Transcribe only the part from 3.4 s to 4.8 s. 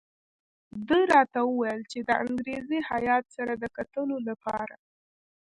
د کتلو لپاره.